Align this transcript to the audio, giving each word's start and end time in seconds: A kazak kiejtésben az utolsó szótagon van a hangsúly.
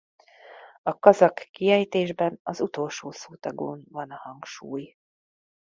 A 0.83 0.99
kazak 0.99 1.47
kiejtésben 1.51 2.39
az 2.43 2.61
utolsó 2.61 3.11
szótagon 3.11 3.85
van 3.89 4.11
a 4.11 4.17
hangsúly. 4.17 4.97